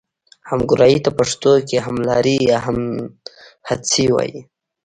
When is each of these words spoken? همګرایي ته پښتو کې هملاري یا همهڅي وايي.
همګرایي 0.49 0.97
ته 1.05 1.09
پښتو 1.19 1.51
کې 1.67 1.77
هملاري 1.85 2.35
یا 2.51 2.57
همهڅي 2.65 4.05
وايي. 4.13 4.39